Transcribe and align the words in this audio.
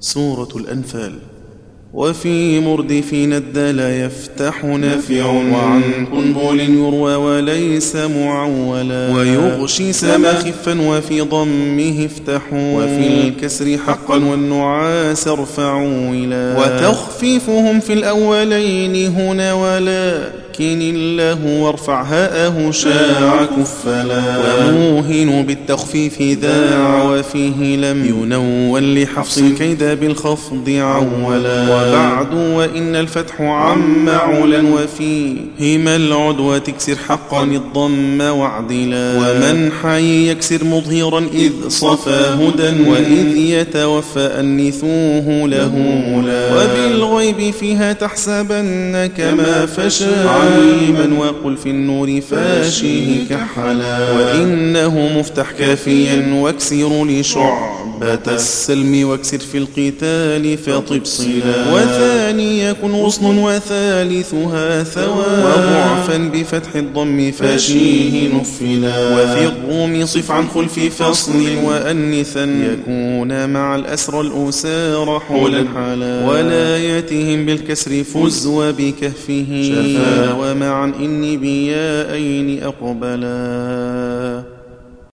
سورة 0.00 0.48
الأنفال. 0.56 1.12
وفي 1.94 2.60
مردفين 2.60 3.32
الدال 3.32 3.80
يفتح 3.80 4.64
نافع 4.64 5.26
وعن 5.26 5.82
قنبل 6.12 6.60
يروى 6.60 7.14
وليس 7.14 7.96
معولا. 7.96 9.14
ويغشي 9.14 9.92
سما 9.92 10.32
خفا 10.32 10.80
وفي 10.80 11.20
ضمه 11.20 12.04
افتحوا. 12.04 12.84
وفي 12.84 13.28
الكسر 13.28 13.78
حقا 13.78 14.14
والنعاس 14.14 15.28
ارفعوا 15.28 16.10
إلى. 16.14 16.56
وتخفيفهم 16.58 17.80
في 17.80 17.92
الأولين 17.92 19.12
هنا 19.12 19.52
ولا. 19.54 20.32
لكن 20.60 20.80
الله 20.82 21.74
هاءه 21.88 22.70
شاع 22.70 23.44
كفلا 23.44 24.22
وموهن 24.68 25.44
بالتخفيف 25.46 26.22
ذاع 26.22 27.02
وفيه 27.02 27.76
لم 27.76 28.04
ينون 28.04 28.94
لحفص 28.94 29.38
كيد 29.58 29.84
بالخفض 29.84 30.68
عولا 30.68 31.62
وبعد 31.62 32.34
وإن 32.34 32.96
الفتح 32.96 33.40
عم 33.40 34.08
علا 34.08 34.62
وفيهما 34.66 35.96
العدوى 35.96 36.60
تكسر 36.60 36.96
حقا 37.08 37.44
الضم 37.44 38.20
وعدلا 38.20 39.18
ومن 39.18 39.72
حي 39.82 40.30
يكسر 40.30 40.64
مظهرا 40.64 41.26
إذ 41.34 41.52
صفى 41.68 42.36
هدى 42.40 42.90
وإذ 42.90 43.36
يتوفى 43.36 44.30
أنثوه 44.40 45.48
له 45.48 45.72
وبالغيب 46.56 47.54
فيها 47.54 47.92
تحسبن 47.92 49.10
كما 49.16 49.66
فشاء 49.66 50.49
عليما 50.50 51.18
وقل 51.18 51.56
في 51.56 51.70
النور 51.70 52.20
فاشيه 52.20 53.28
كحلا 53.28 54.10
وإنه 54.12 55.18
مفتح 55.18 55.50
كافيا 55.50 56.34
واكسر 56.34 56.86
لشعبة 58.00 58.34
السلم 58.34 59.08
واكسر 59.08 59.38
في 59.38 59.58
القتال 59.58 60.58
فطب 60.58 61.04
صلا. 61.04 61.72
وثاني 61.72 62.60
يكن 62.60 62.92
غصن 62.92 63.38
وثالثها 63.38 64.82
ثوى. 64.82 65.24
وضعفا 65.44 66.16
بفتح 66.18 66.74
الضم 66.74 67.30
فاشيه 67.30 68.28
نفلا. 68.34 69.14
وفي 69.14 69.46
الروم 69.46 70.06
صف 70.06 70.30
عن 70.30 70.48
خلف 70.48 71.02
فصل 71.02 71.56
وأنثا. 71.64 72.44
يكون 72.44 73.50
مع 73.50 73.76
الأسر 73.76 74.20
الأسار 74.20 75.20
حولا 75.20 75.64
حلا 75.74 76.26
ولايتهم 76.26 77.46
بالكسر 77.46 78.04
فز 78.04 78.46
وبكهفه. 78.46 79.62
شفا. 79.62 80.32
ومعا 80.32 80.92
إني 81.00 81.36
بيائين 81.36 82.62
أقبلا. 82.62 83.40